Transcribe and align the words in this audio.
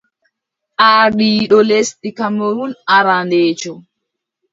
Ardiiɗo 0.91 1.59
lesdi 1.69 2.09
Kamerun 2.17 2.71
arandeejo. 2.95 3.73